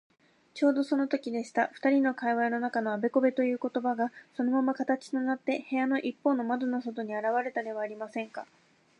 [0.55, 1.67] ちょうどそのときでした。
[1.67, 8.47] ふたりの会話の中のあべこべということばが、そのまま形となって、部屋のいっぽうの窓の外にあらわれたではありませんか。